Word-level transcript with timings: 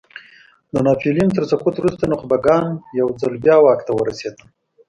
د 0.73 0.75
ناپیلیون 0.85 1.29
تر 1.37 1.43
سقوط 1.51 1.75
وروسته 1.79 2.03
نخبګان 2.13 2.67
یو 2.99 3.07
ځل 3.21 3.33
بیا 3.43 3.55
واک 3.61 3.79
ته 3.87 3.91
ورسېدل. 3.93 4.47